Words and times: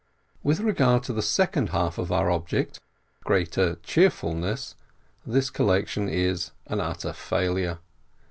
With 0.41 0.61
regard 0.61 1.03
to 1.03 1.13
the 1.13 1.21
second 1.21 1.69
half 1.69 1.99
of 1.99 2.11
our 2.11 2.31
object, 2.31 2.79
greater 3.23 3.75
cheerfulness, 3.83 4.73
this 5.27 5.51
collection 5.51 6.09
is 6.09 6.49
an 6.65 6.81
utter 6.81 7.13
failure. 7.13 7.77